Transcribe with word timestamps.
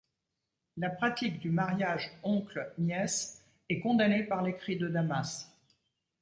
La 0.77 0.89
pratique 0.89 1.37
du 1.37 1.51
mariage 1.51 2.11
oncle-nièce 2.23 3.39
est 3.69 3.79
condamnée 3.81 4.23
par 4.23 4.41
l'écrit 4.41 4.75
de 4.75 4.87
Damas. 4.87 5.53